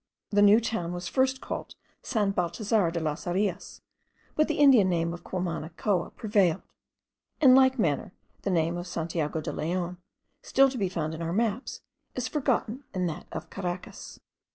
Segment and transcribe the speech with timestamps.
[0.31, 3.81] The new town was first called San Baltazar de las Arias;
[4.33, 6.63] but the Indian name Cumanacoa prevailed;
[7.39, 8.11] in like manner
[8.41, 9.97] the name of Santiago de Leon,
[10.41, 11.81] still to be found in our maps,
[12.15, 14.19] is forgotten in that of Caracas.